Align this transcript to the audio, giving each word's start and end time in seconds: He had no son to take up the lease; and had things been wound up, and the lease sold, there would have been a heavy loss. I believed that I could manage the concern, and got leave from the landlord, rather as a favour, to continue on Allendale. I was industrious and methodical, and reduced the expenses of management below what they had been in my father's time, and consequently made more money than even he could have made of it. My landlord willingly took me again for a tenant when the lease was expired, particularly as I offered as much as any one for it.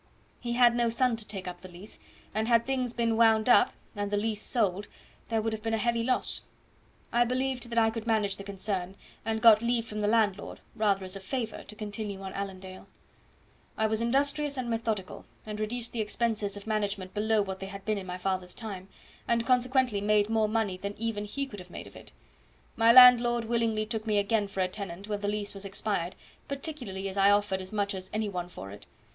He 0.39 0.53
had 0.53 0.73
no 0.75 0.89
son 0.89 1.15
to 1.17 1.27
take 1.27 1.47
up 1.47 1.61
the 1.61 1.67
lease; 1.69 1.99
and 2.33 2.47
had 2.47 2.65
things 2.65 2.91
been 2.91 3.17
wound 3.17 3.47
up, 3.47 3.71
and 3.95 4.09
the 4.09 4.17
lease 4.17 4.41
sold, 4.41 4.87
there 5.29 5.43
would 5.43 5.53
have 5.53 5.61
been 5.61 5.75
a 5.75 5.77
heavy 5.77 6.01
loss. 6.03 6.41
I 7.13 7.23
believed 7.23 7.69
that 7.69 7.77
I 7.77 7.91
could 7.91 8.07
manage 8.07 8.37
the 8.37 8.43
concern, 8.43 8.95
and 9.23 9.43
got 9.43 9.61
leave 9.61 9.85
from 9.85 9.99
the 9.99 10.07
landlord, 10.07 10.59
rather 10.75 11.05
as 11.05 11.15
a 11.15 11.19
favour, 11.19 11.61
to 11.65 11.75
continue 11.75 12.19
on 12.23 12.33
Allendale. 12.33 12.87
I 13.77 13.85
was 13.85 14.01
industrious 14.01 14.57
and 14.57 14.71
methodical, 14.71 15.23
and 15.45 15.59
reduced 15.59 15.91
the 15.93 16.01
expenses 16.01 16.57
of 16.57 16.65
management 16.65 17.13
below 17.13 17.43
what 17.43 17.59
they 17.59 17.67
had 17.67 17.85
been 17.85 17.99
in 17.99 18.07
my 18.07 18.17
father's 18.17 18.55
time, 18.55 18.87
and 19.27 19.45
consequently 19.45 20.01
made 20.01 20.29
more 20.31 20.49
money 20.49 20.77
than 20.77 20.95
even 20.97 21.25
he 21.25 21.45
could 21.45 21.59
have 21.59 21.69
made 21.69 21.85
of 21.85 21.95
it. 21.95 22.11
My 22.75 22.91
landlord 22.91 23.45
willingly 23.45 23.85
took 23.85 24.07
me 24.07 24.17
again 24.17 24.47
for 24.47 24.61
a 24.61 24.67
tenant 24.67 25.07
when 25.07 25.19
the 25.21 25.27
lease 25.27 25.53
was 25.53 25.63
expired, 25.63 26.15
particularly 26.47 27.07
as 27.07 27.17
I 27.17 27.29
offered 27.29 27.61
as 27.61 27.71
much 27.71 27.93
as 27.93 28.09
any 28.11 28.29
one 28.29 28.49
for 28.49 28.71
it. 28.71 28.87